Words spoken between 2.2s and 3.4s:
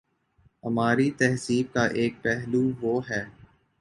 پہلو وہ ہے۔